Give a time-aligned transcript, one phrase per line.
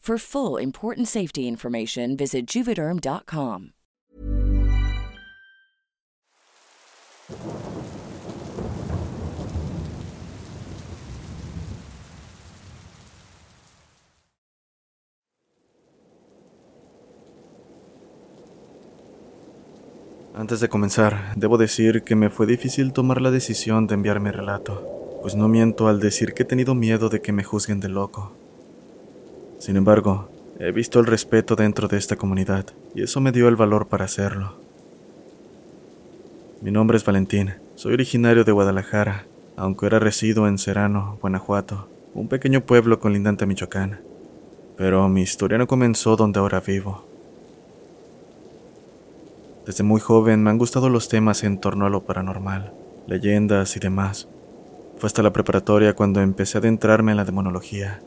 [0.00, 3.72] For full important safety information, visit juvederm.com.
[20.38, 24.30] Antes de comenzar, debo decir que me fue difícil tomar la decisión de enviar mi
[24.30, 27.88] relato, pues no miento al decir que he tenido miedo de que me juzguen de
[27.88, 28.32] loco.
[29.58, 30.28] Sin embargo,
[30.60, 34.04] he visto el respeto dentro de esta comunidad y eso me dio el valor para
[34.04, 34.54] hacerlo.
[36.60, 39.26] Mi nombre es Valentín, soy originario de Guadalajara,
[39.56, 44.00] aunque ahora resido en Serrano, Guanajuato, un pequeño pueblo colindante a Michoacán.
[44.76, 47.04] Pero mi historia no comenzó donde ahora vivo.
[49.66, 52.72] Desde muy joven me han gustado los temas en torno a lo paranormal,
[53.06, 54.28] leyendas y demás.
[54.98, 58.00] Fue hasta la preparatoria cuando empecé a adentrarme en la demonología.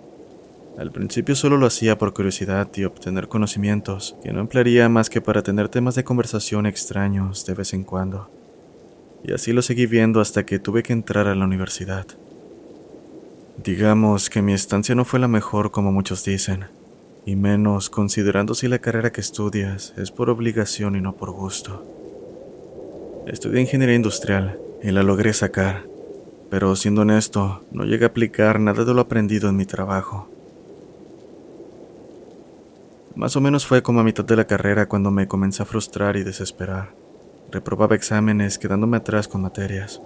[0.78, 5.22] Al principio solo lo hacía por curiosidad y obtener conocimientos, que no emplearía más que
[5.22, 8.30] para tener temas de conversación extraños de vez en cuando.
[9.24, 12.08] Y así lo seguí viendo hasta que tuve que entrar a la universidad.
[13.64, 16.66] Digamos que mi estancia no fue la mejor como muchos dicen,
[17.26, 21.86] y menos considerando si la carrera que estudias es por obligación y no por gusto.
[23.28, 25.86] Estudié ingeniería industrial y la logré sacar,
[26.50, 30.28] pero siendo honesto, no llegué a aplicar nada de lo aprendido en mi trabajo.
[33.16, 36.16] Más o menos fue como a mitad de la carrera cuando me comencé a frustrar
[36.16, 36.96] y desesperar.
[37.52, 40.02] Reprobaba exámenes quedándome atrás con materias.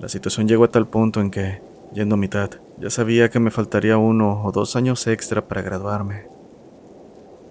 [0.00, 1.60] La situación llegó a tal punto en que,
[1.92, 6.26] yendo a mitad, ya sabía que me faltaría uno o dos años extra para graduarme.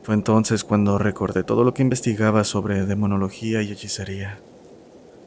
[0.02, 4.40] Fue entonces cuando recordé todo lo que investigaba sobre demonología y hechicería.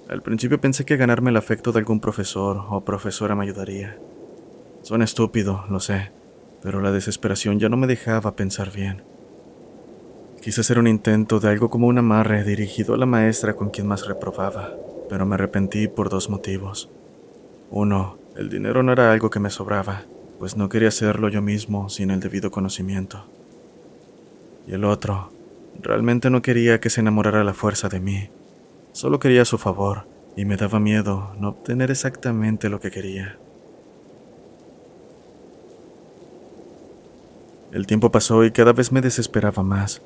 [0.09, 3.97] Al principio pensé que ganarme el afecto de algún profesor o profesora me ayudaría.
[4.83, 6.11] Suena estúpido, lo sé,
[6.63, 9.03] pero la desesperación ya no me dejaba pensar bien.
[10.47, 13.89] Quise hacer un intento de algo como un amarre dirigido a la maestra con quien
[13.89, 14.73] más reprobaba,
[15.09, 16.89] pero me arrepentí por dos motivos.
[17.73, 20.05] Uno, el dinero no era algo que me sobraba,
[20.39, 23.25] pues no quería hacerlo yo mismo sin el debido conocimiento.
[24.69, 25.33] Y el otro,
[25.83, 28.29] realmente no quería que se enamorara la fuerza de mí,
[28.93, 30.07] solo quería su favor,
[30.37, 33.37] y me daba miedo no obtener exactamente lo que quería.
[37.73, 40.03] El tiempo pasó y cada vez me desesperaba más.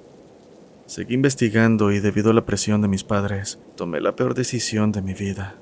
[0.90, 5.02] Seguí investigando y debido a la presión de mis padres, tomé la peor decisión de
[5.02, 5.54] mi vida.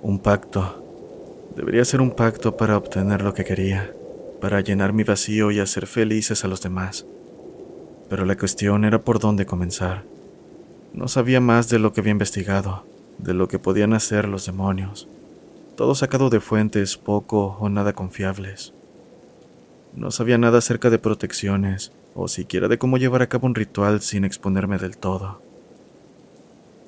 [0.00, 1.50] Un pacto.
[1.56, 3.92] Debería ser un pacto para obtener lo que quería,
[4.40, 7.04] para llenar mi vacío y hacer felices a los demás.
[8.08, 10.04] Pero la cuestión era por dónde comenzar.
[10.92, 12.84] No sabía más de lo que había investigado,
[13.18, 15.08] de lo que podían hacer los demonios,
[15.74, 18.72] todo sacado de fuentes poco o nada confiables.
[19.96, 21.90] No sabía nada acerca de protecciones,
[22.20, 25.40] o siquiera de cómo llevar a cabo un ritual sin exponerme del todo.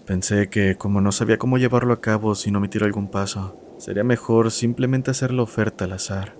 [0.05, 4.51] Pensé que, como no sabía cómo llevarlo a cabo sin omitir algún paso, sería mejor
[4.51, 6.35] simplemente hacer la oferta al azar.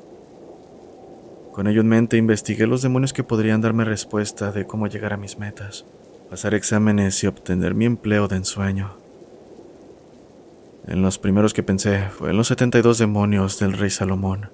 [1.53, 5.17] Con ello en mente investigué los demonios que podrían darme respuesta de cómo llegar a
[5.17, 5.85] mis metas,
[6.29, 8.97] pasar exámenes y obtener mi empleo de ensueño.
[10.89, 14.51] En los primeros que pensé fue en los 72 demonios del rey Salomón.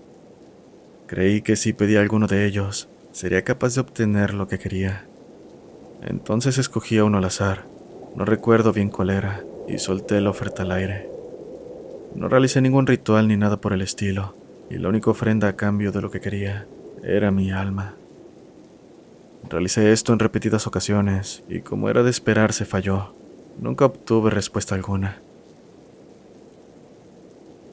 [1.07, 5.07] Creí que si pedía alguno de ellos, sería capaz de obtener lo que quería.
[6.03, 7.65] Entonces escogí a uno al azar,
[8.15, 11.09] no recuerdo bien cuál era, y solté la oferta al aire.
[12.15, 14.35] No realicé ningún ritual ni nada por el estilo,
[14.69, 16.67] y la única ofrenda a cambio de lo que quería
[17.03, 17.95] era mi alma.
[19.49, 23.15] Realicé esto en repetidas ocasiones, y como era de esperar, se falló.
[23.59, 25.23] Nunca obtuve respuesta alguna.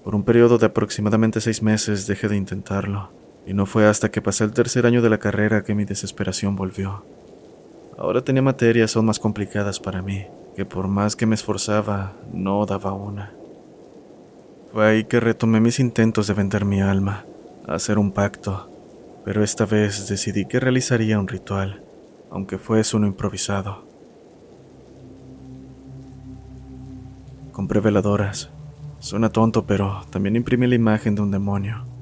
[0.05, 3.09] Por un periodo de aproximadamente seis meses dejé de intentarlo,
[3.45, 6.55] y no fue hasta que pasé el tercer año de la carrera que mi desesperación
[6.55, 7.03] volvió.
[7.97, 10.25] Ahora tenía materias aún más complicadas para mí,
[10.55, 13.33] que por más que me esforzaba, no daba una.
[14.71, 17.25] Fue ahí que retomé mis intentos de vender mi alma,
[17.67, 18.69] hacer un pacto,
[19.23, 21.83] pero esta vez decidí que realizaría un ritual,
[22.31, 23.83] aunque fuese uno improvisado.
[27.51, 28.49] Compré veladoras.
[28.97, 31.92] Suena tonto, pero también imprimí la imagen de un demonio.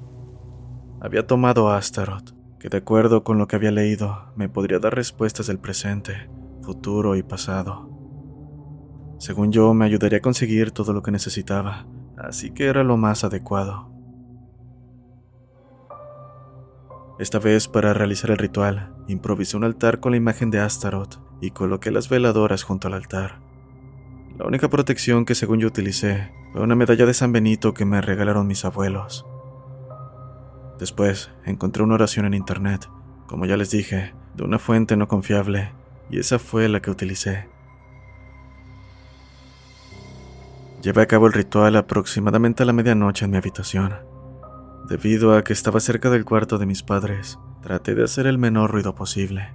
[1.03, 4.94] Había tomado a Astaroth, que de acuerdo con lo que había leído, me podría dar
[4.94, 6.30] respuestas del presente,
[6.62, 7.89] futuro y pasado.
[9.18, 11.88] Según yo, me ayudaría a conseguir todo lo que necesitaba,
[12.18, 13.92] así que era lo más adecuado.
[17.18, 21.50] Esta vez, para realizar el ritual, improvisé un altar con la imagen de Astaroth y
[21.50, 23.42] coloqué las veladoras junto al altar.
[24.38, 28.01] La única protección que según yo utilicé fue una medalla de San Benito que me
[28.01, 29.25] regalaron mis abuelos.
[30.81, 32.89] Después encontré una oración en internet,
[33.28, 35.74] como ya les dije, de una fuente no confiable,
[36.10, 37.48] y esa fue la que utilicé.
[40.81, 43.94] Llevé a cabo el ritual aproximadamente a la medianoche en mi habitación.
[44.89, 48.72] Debido a que estaba cerca del cuarto de mis padres, traté de hacer el menor
[48.72, 49.54] ruido posible.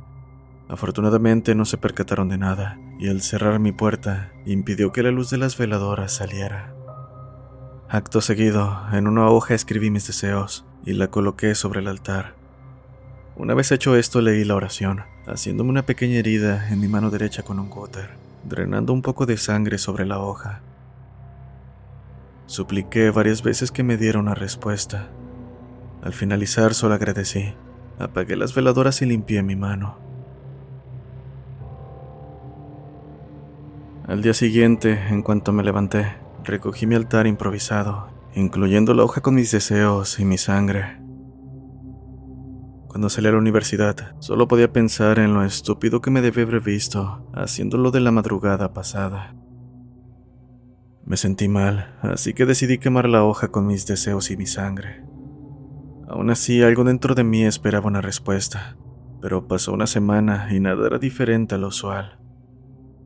[0.68, 5.30] Afortunadamente no se percataron de nada, y al cerrar mi puerta impidió que la luz
[5.30, 6.72] de las veladoras saliera.
[7.88, 12.34] Acto seguido, en una hoja escribí mis deseos y la coloqué sobre el altar.
[13.36, 17.42] Una vez hecho esto leí la oración, haciéndome una pequeña herida en mi mano derecha
[17.42, 18.10] con un cúter,
[18.44, 20.62] drenando un poco de sangre sobre la hoja.
[22.46, 25.08] Supliqué varias veces que me diera una respuesta.
[26.02, 27.52] Al finalizar solo agradecí,
[27.98, 29.98] apagué las veladoras y limpié mi mano.
[34.06, 39.34] Al día siguiente, en cuanto me levanté, recogí mi altar improvisado, incluyendo la hoja con
[39.34, 41.00] mis deseos y mi sangre.
[42.86, 46.60] Cuando salí a la universidad, solo podía pensar en lo estúpido que me debí haber
[46.60, 49.34] visto haciéndolo de la madrugada pasada.
[51.06, 55.02] Me sentí mal, así que decidí quemar la hoja con mis deseos y mi sangre.
[56.06, 58.76] Aún así, algo dentro de mí esperaba una respuesta,
[59.22, 62.18] pero pasó una semana y nada era diferente a lo usual.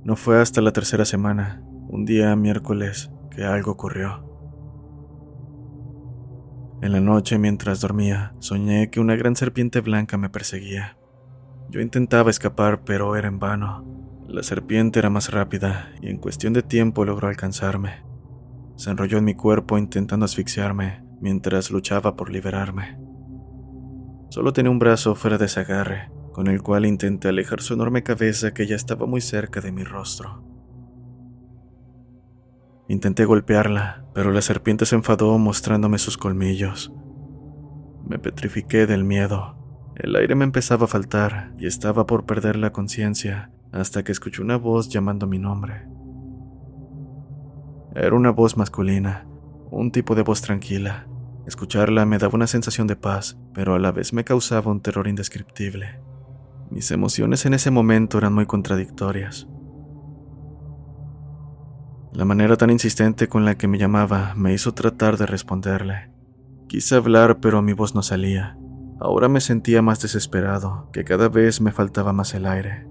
[0.03, 4.30] No fue hasta la tercera semana, un día miércoles, que algo ocurrió.
[6.82, 10.96] En la noche, mientras dormía, soñé que una gran serpiente blanca me perseguía.
[11.69, 13.84] Yo intentaba escapar, pero era en vano.
[14.29, 18.03] La serpiente era más rápida y en cuestión de tiempo logró alcanzarme.
[18.77, 22.99] Se enrolló en mi cuerpo intentando asfixiarme mientras luchaba por liberarme.
[24.31, 28.03] Solo tenía un brazo fuera de ese agarre, con el cual intenté alejar su enorme
[28.03, 30.49] cabeza que ya estaba muy cerca de mi rostro.
[32.91, 36.93] Intenté golpearla, pero la serpiente se enfadó mostrándome sus colmillos.
[38.05, 39.55] Me petrifiqué del miedo.
[39.94, 44.43] El aire me empezaba a faltar y estaba por perder la conciencia hasta que escuché
[44.43, 45.87] una voz llamando mi nombre.
[47.94, 49.25] Era una voz masculina,
[49.70, 51.06] un tipo de voz tranquila.
[51.47, 55.06] Escucharla me daba una sensación de paz, pero a la vez me causaba un terror
[55.06, 56.01] indescriptible.
[56.70, 59.47] Mis emociones en ese momento eran muy contradictorias.
[62.12, 66.10] La manera tan insistente con la que me llamaba me hizo tratar de responderle.
[66.69, 68.56] Quise hablar, pero mi voz no salía.
[68.98, 72.86] Ahora me sentía más desesperado, que cada vez me faltaba más el aire.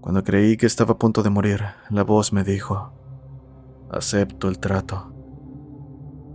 [0.00, 2.92] Cuando creí que estaba a punto de morir, la voz me dijo,
[3.90, 5.12] acepto el trato.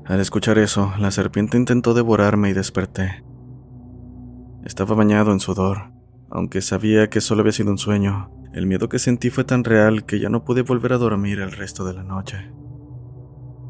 [0.05, 3.23] Al escuchar eso, la serpiente intentó devorarme y desperté.
[4.65, 5.93] Estaba bañado en sudor,
[6.29, 10.05] Aunque sabía que solo había sido un sueño, el miedo que sentí fue tan real
[10.05, 12.51] que ya no pude volver a dormir el resto de la noche.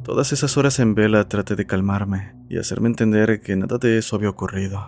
[0.04, 4.16] Todas esas horas en vela traté de calmarme y hacerme entender que nada de eso
[4.16, 4.80] había ocurrido.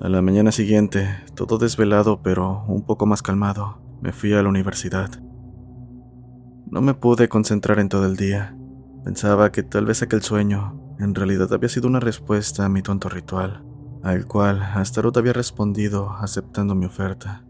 [0.00, 4.48] A la mañana siguiente, todo desvelado pero un poco más calmado, me fui a la
[4.48, 5.10] universidad.
[6.70, 8.56] No me pude concentrar en todo el día.
[9.04, 13.08] Pensaba que tal vez aquel sueño en realidad había sido una respuesta a mi tonto
[13.08, 13.64] ritual,
[14.02, 17.44] al cual Astaroth había respondido aceptando mi oferta.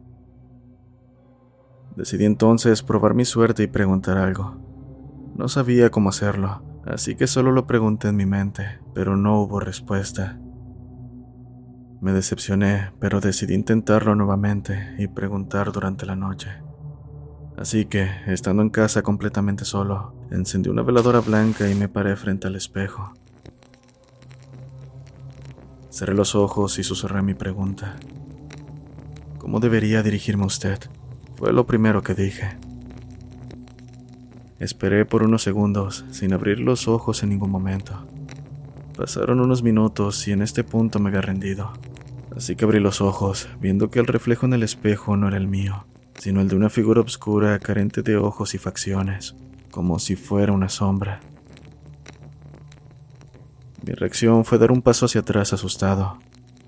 [1.96, 4.56] Decidí entonces probar mi suerte y preguntar algo.
[5.36, 9.60] No sabía cómo hacerlo, así que solo lo pregunté en mi mente, pero no hubo
[9.60, 10.38] respuesta.
[12.00, 16.50] Me decepcioné, pero decidí intentarlo nuevamente y preguntar durante la noche.
[17.58, 22.46] Así que, estando en casa completamente solo, encendí una veladora blanca y me paré frente
[22.46, 23.12] al espejo.
[25.90, 27.96] Cerré los ojos y susurré mi pregunta.
[29.38, 30.78] ¿Cómo debería dirigirme a usted?
[31.36, 32.56] Fue lo primero que dije.
[34.60, 38.06] Esperé por unos segundos, sin abrir los ojos en ningún momento.
[38.96, 41.72] Pasaron unos minutos y en este punto me había rendido.
[42.36, 45.48] Así que abrí los ojos, viendo que el reflejo en el espejo no era el
[45.48, 45.86] mío,
[46.18, 49.34] sino el de una figura oscura carente de ojos y facciones,
[49.70, 51.20] como si fuera una sombra.
[53.86, 56.18] Mi reacción fue dar un paso hacia atrás asustado.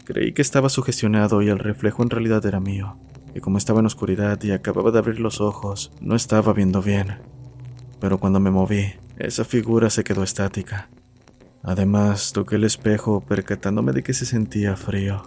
[0.05, 2.97] Creí que estaba sugestionado y el reflejo en realidad era mío,
[3.35, 7.19] y como estaba en oscuridad y acababa de abrir los ojos, no estaba viendo bien.
[8.01, 10.89] Pero cuando me moví, esa figura se quedó estática.
[11.63, 15.23] Además, toqué el espejo percatándome de que se sentía frío.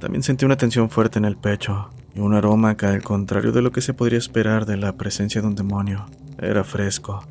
[0.00, 3.62] También sentí una tensión fuerte en el pecho y un aroma que, al contrario de
[3.62, 6.06] lo que se podría esperar de la presencia de un demonio,
[6.38, 7.24] era fresco.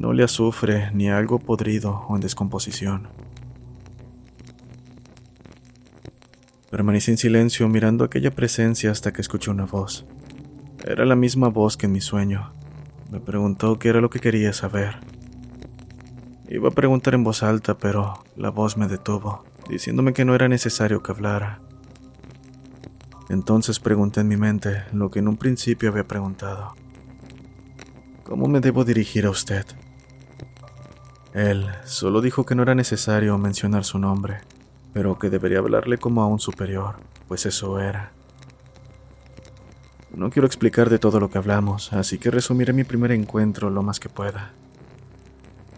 [0.00, 3.08] No le azufre ni algo podrido o en descomposición.
[6.70, 10.06] Permanecí en silencio mirando aquella presencia hasta que escuché una voz.
[10.86, 12.50] Era la misma voz que en mi sueño.
[13.10, 15.00] Me preguntó qué era lo que quería saber.
[16.48, 20.48] Iba a preguntar en voz alta, pero la voz me detuvo, diciéndome que no era
[20.48, 21.60] necesario que hablara.
[23.28, 26.74] Entonces pregunté en mi mente lo que en un principio había preguntado.
[28.24, 29.66] ¿Cómo me debo dirigir a usted?
[31.34, 34.38] Él solo dijo que no era necesario mencionar su nombre,
[34.92, 36.96] pero que debería hablarle como a un superior,
[37.28, 38.12] pues eso era.
[40.14, 43.82] No quiero explicar de todo lo que hablamos, así que resumiré mi primer encuentro lo
[43.82, 44.52] más que pueda.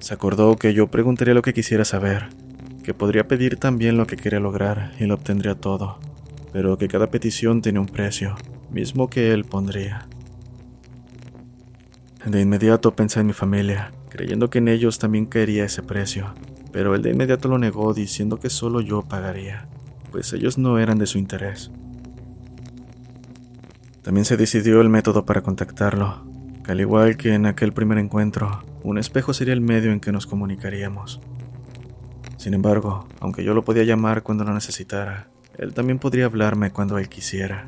[0.00, 2.30] Se acordó que yo preguntaría lo que quisiera saber,
[2.82, 5.99] que podría pedir también lo que quería lograr y lo obtendría todo
[6.52, 8.37] pero que cada petición tiene un precio,
[8.71, 10.06] mismo que él pondría.
[12.26, 16.35] De inmediato pensé en mi familia, creyendo que en ellos también caería ese precio,
[16.71, 19.66] pero él de inmediato lo negó diciendo que solo yo pagaría,
[20.11, 21.71] pues ellos no eran de su interés.
[24.02, 26.26] También se decidió el método para contactarlo,
[26.62, 30.12] que al igual que en aquel primer encuentro, un espejo sería el medio en que
[30.12, 31.23] nos comunicaríamos.
[32.37, 36.99] Sin embargo, aunque yo lo podía llamar cuando lo necesitara, él también podría hablarme cuando
[36.99, 37.66] él quisiera.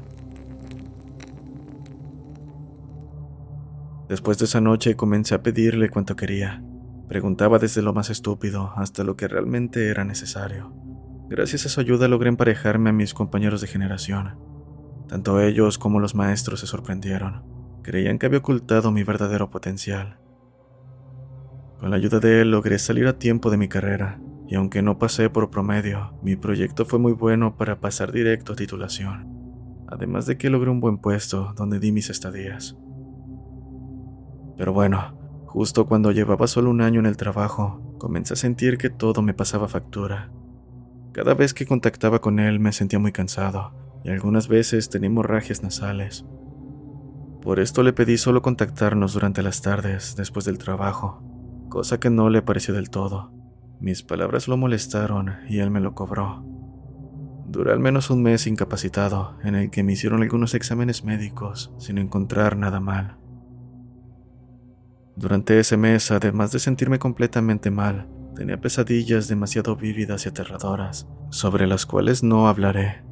[4.08, 6.62] Después de esa noche comencé a pedirle cuanto quería.
[7.08, 10.72] Preguntaba desde lo más estúpido hasta lo que realmente era necesario.
[11.28, 14.38] Gracias a su ayuda logré emparejarme a mis compañeros de generación.
[15.08, 17.42] Tanto ellos como los maestros se sorprendieron.
[17.82, 20.18] Creían que había ocultado mi verdadero potencial.
[21.78, 24.98] Con la ayuda de él logré salir a tiempo de mi carrera y aunque no
[24.98, 30.36] pasé por promedio, mi proyecto fue muy bueno para pasar directo a titulación, además de
[30.36, 32.76] que logré un buen puesto donde di mis estadías.
[34.56, 38.90] Pero bueno, justo cuando llevaba solo un año en el trabajo, comencé a sentir que
[38.90, 40.30] todo me pasaba factura.
[41.12, 43.72] Cada vez que contactaba con él me sentía muy cansado
[44.04, 46.24] y algunas veces tenía hemorragias nasales.
[47.40, 51.22] Por esto le pedí solo contactarnos durante las tardes después del trabajo,
[51.68, 53.32] cosa que no le pareció del todo.
[53.80, 56.44] Mis palabras lo molestaron y él me lo cobró.
[57.46, 61.98] Duré al menos un mes incapacitado, en el que me hicieron algunos exámenes médicos sin
[61.98, 63.18] encontrar nada mal.
[65.16, 71.66] Durante ese mes, además de sentirme completamente mal, tenía pesadillas demasiado vívidas y aterradoras, sobre
[71.66, 73.04] las cuales no hablaré.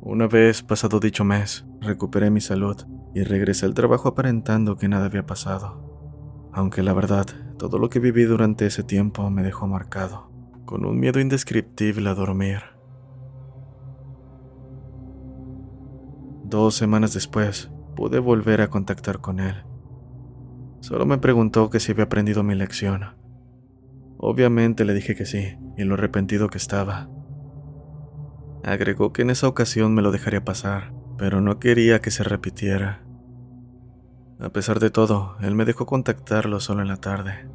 [0.00, 2.76] Una vez pasado dicho mes, recuperé mi salud
[3.14, 5.84] y regresé al trabajo aparentando que nada había pasado
[6.54, 7.26] aunque la verdad,
[7.58, 10.30] todo lo que viví durante ese tiempo me dejó marcado,
[10.64, 12.60] con un miedo indescriptible a dormir.
[16.44, 19.64] Dos semanas después, pude volver a contactar con él.
[20.84, 23.16] Solo me preguntó que si había aprendido mi lección.
[24.18, 27.08] Obviamente le dije que sí, y lo arrepentido que estaba.
[28.62, 33.02] Agregó que en esa ocasión me lo dejaría pasar, pero no quería que se repitiera.
[34.38, 37.48] A pesar de todo, él me dejó contactarlo solo en la tarde.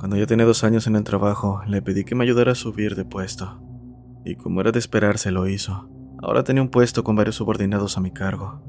[0.00, 2.96] Cuando ya tenía dos años en el trabajo, le pedí que me ayudara a subir
[2.96, 3.62] de puesto.
[4.24, 5.88] Y como era de esperarse, lo hizo.
[6.20, 8.60] Ahora tenía un puesto con varios subordinados a mi cargo.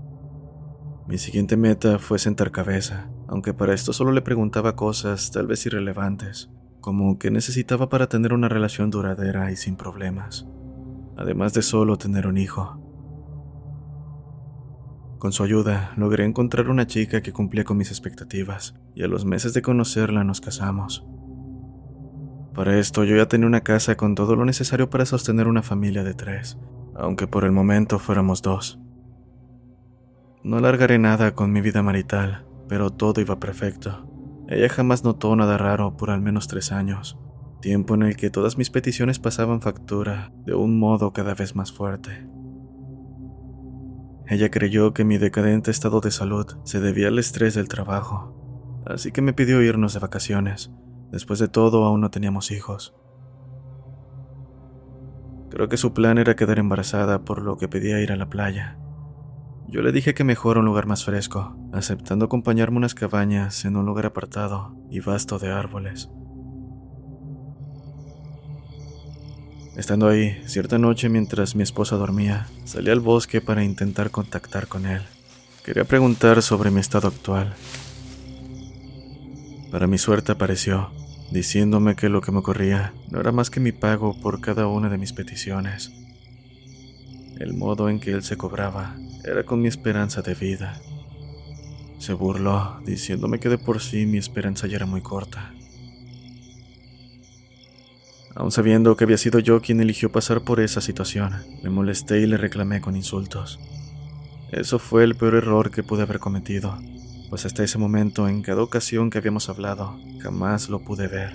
[1.09, 5.65] Mi siguiente meta fue sentar cabeza, aunque para esto solo le preguntaba cosas tal vez
[5.65, 6.51] irrelevantes,
[6.81, 10.47] como que necesitaba para tener una relación duradera y sin problemas,
[11.17, 12.79] además de solo tener un hijo.
[15.17, 19.25] Con su ayuda, logré encontrar una chica que cumplía con mis expectativas, y a los
[19.25, 21.07] meses de conocerla nos casamos.
[22.53, 26.03] Para esto yo ya tenía una casa con todo lo necesario para sostener una familia
[26.03, 26.59] de tres,
[26.93, 28.79] aunque por el momento fuéramos dos.
[30.43, 34.08] No alargaré nada con mi vida marital, pero todo iba perfecto.
[34.48, 37.19] Ella jamás notó nada raro por al menos tres años,
[37.62, 41.72] tiempo en el que todas mis peticiones pasaban factura de un modo cada vez más
[41.72, 42.27] fuerte.
[44.27, 49.12] Ella creyó que mi decadente estado de salud se debía al estrés del trabajo, así
[49.12, 50.72] que me pidió irnos de vacaciones,
[51.12, 52.96] Después de todo, aún no teníamos hijos.
[55.50, 58.77] Creo que su plan era quedar embarazada, por lo que pedía ir a la playa.
[59.69, 63.85] Yo le dije que mejor un lugar más fresco, aceptando acompañarme unas cabañas en un
[63.85, 66.09] lugar apartado y vasto de árboles.
[69.77, 74.88] Estando ahí, cierta noche mientras mi esposa dormía, salí al bosque para intentar contactar con
[74.88, 75.03] él.
[75.63, 77.53] Quería preguntar sobre mi estado actual.
[79.71, 80.89] Para mi suerte apareció,
[81.31, 84.89] diciéndome que lo que me ocurría no era más que mi pago por cada una
[84.89, 85.91] de mis peticiones.
[87.38, 90.81] El modo en que él se cobraba era con mi esperanza de vida.
[91.97, 95.53] Se burló, diciéndome que de por sí mi esperanza ya era muy corta.
[98.35, 102.25] Aun sabiendo que había sido yo quien eligió pasar por esa situación, me molesté y
[102.25, 103.59] le reclamé con insultos.
[104.51, 106.79] Eso fue el peor error que pude haber cometido,
[107.29, 111.34] pues hasta ese momento, en cada ocasión que habíamos hablado, jamás lo pude ver.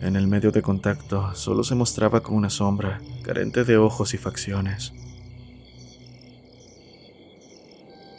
[0.00, 4.18] En el medio de contacto solo se mostraba como una sombra, carente de ojos y
[4.18, 4.94] facciones.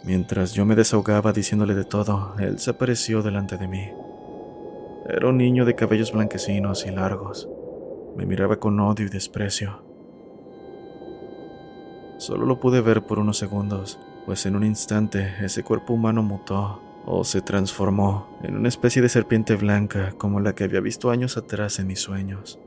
[0.03, 3.89] Mientras yo me desahogaba diciéndole de todo, él se apareció delante de mí.
[5.07, 7.49] Era un niño de cabellos blanquecinos y largos.
[8.17, 9.81] Me miraba con odio y desprecio.
[12.17, 16.81] Solo lo pude ver por unos segundos, pues en un instante ese cuerpo humano mutó
[17.05, 21.37] o se transformó en una especie de serpiente blanca como la que había visto años
[21.37, 22.59] atrás en mis sueños.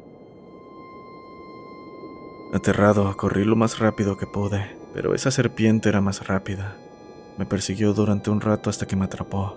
[2.52, 6.76] Aterrado, corrí lo más rápido que pude, pero esa serpiente era más rápida.
[7.38, 9.56] Me persiguió durante un rato hasta que me atrapó.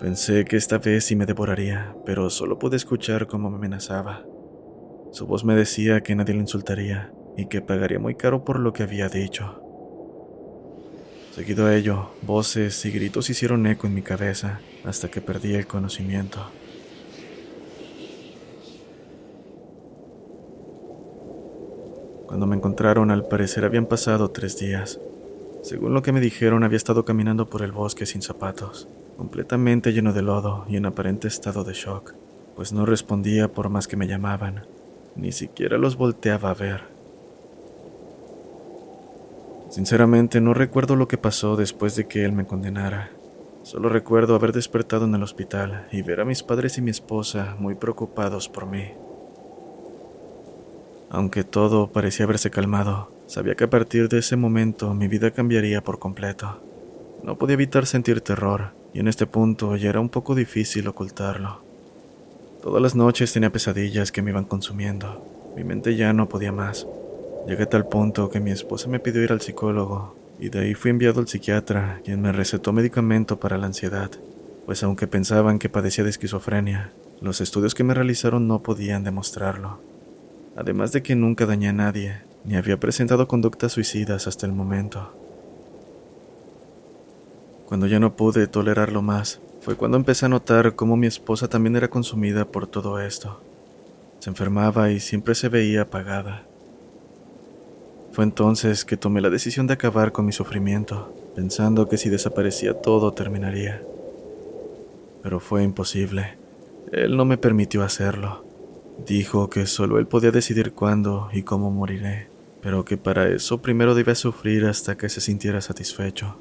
[0.00, 4.24] Pensé que esta vez sí me devoraría, pero solo pude escuchar cómo me amenazaba.
[5.12, 8.72] Su voz me decía que nadie lo insultaría y que pagaría muy caro por lo
[8.72, 9.62] que había dicho.
[11.34, 15.66] Seguido a ello, voces y gritos hicieron eco en mi cabeza hasta que perdí el
[15.66, 16.50] conocimiento.
[22.26, 24.98] Cuando me encontraron, al parecer habían pasado tres días.
[25.62, 30.12] Según lo que me dijeron, había estado caminando por el bosque sin zapatos, completamente lleno
[30.12, 32.14] de lodo y en aparente estado de shock,
[32.56, 34.66] pues no respondía por más que me llamaban,
[35.14, 36.82] ni siquiera los volteaba a ver.
[39.70, 43.10] Sinceramente no recuerdo lo que pasó después de que él me condenara.
[43.62, 47.56] Solo recuerdo haber despertado en el hospital y ver a mis padres y mi esposa
[47.58, 48.90] muy preocupados por mí.
[51.14, 55.82] Aunque todo parecía haberse calmado, sabía que a partir de ese momento mi vida cambiaría
[55.82, 56.62] por completo.
[57.22, 61.60] No podía evitar sentir terror, y en este punto ya era un poco difícil ocultarlo.
[62.62, 65.22] Todas las noches tenía pesadillas que me iban consumiendo.
[65.54, 66.86] Mi mente ya no podía más.
[67.46, 70.74] Llegué a tal punto que mi esposa me pidió ir al psicólogo y de ahí
[70.74, 74.10] fui enviado al psiquiatra, quien me recetó medicamento para la ansiedad,
[74.64, 79.91] pues aunque pensaban que padecía de esquizofrenia, los estudios que me realizaron no podían demostrarlo.
[80.56, 85.12] Además de que nunca dañé a nadie, ni había presentado conductas suicidas hasta el momento.
[87.66, 91.76] Cuando ya no pude tolerarlo más, fue cuando empecé a notar cómo mi esposa también
[91.76, 93.40] era consumida por todo esto.
[94.18, 96.44] Se enfermaba y siempre se veía apagada.
[98.12, 102.74] Fue entonces que tomé la decisión de acabar con mi sufrimiento, pensando que si desaparecía
[102.74, 103.82] todo terminaría.
[105.22, 106.36] Pero fue imposible.
[106.92, 108.44] Él no me permitió hacerlo.
[109.06, 112.28] Dijo que solo él podía decidir cuándo y cómo moriré,
[112.62, 116.36] pero que para eso primero debía sufrir hasta que se sintiera satisfecho.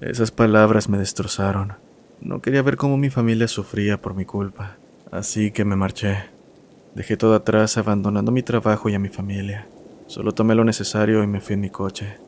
[0.00, 1.74] Esas palabras me destrozaron.
[2.20, 4.76] No quería ver cómo mi familia sufría por mi culpa,
[5.10, 6.24] así que me marché.
[6.94, 9.68] Dejé todo atrás abandonando mi trabajo y a mi familia.
[10.06, 12.18] Solo tomé lo necesario y me fui en mi coche.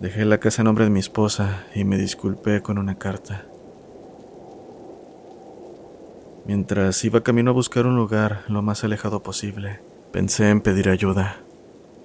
[0.00, 3.46] Dejé la casa a nombre de mi esposa y me disculpé con una carta.
[6.46, 9.80] Mientras iba camino a buscar un lugar lo más alejado posible,
[10.12, 11.40] pensé en pedir ayuda.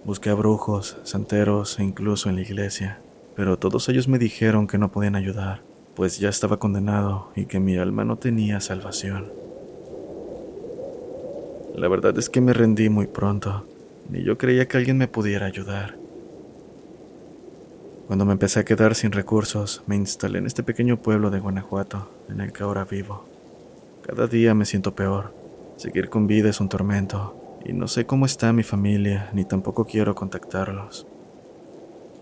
[0.03, 2.99] Busqué a brujos, santeros e incluso en la iglesia,
[3.35, 5.61] pero todos ellos me dijeron que no podían ayudar,
[5.95, 9.31] pues ya estaba condenado y que mi alma no tenía salvación.
[11.75, 13.67] La verdad es que me rendí muy pronto,
[14.09, 15.97] ni yo creía que alguien me pudiera ayudar.
[18.07, 22.09] Cuando me empecé a quedar sin recursos, me instalé en este pequeño pueblo de Guanajuato,
[22.27, 23.30] en el que ahora vivo.
[24.11, 25.33] Cada día me siento peor.
[25.77, 29.85] Seguir con vida es un tormento, y no sé cómo está mi familia, ni tampoco
[29.85, 31.07] quiero contactarlos.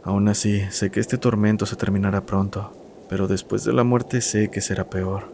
[0.04, 2.72] Aún así, sé que este tormento se terminará pronto,
[3.10, 5.34] pero después de la muerte sé que será peor.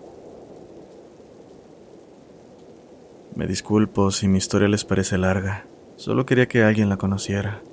[3.35, 5.65] Me disculpo si mi historia les parece larga,
[5.97, 7.63] solo quería que alguien la conociera.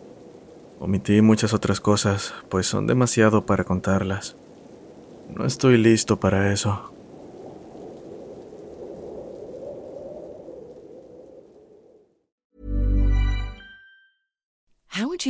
[0.81, 4.35] Omití muchas otras cosas, pues son demasiado para contarlas.
[5.33, 6.92] No estoy listo para eso.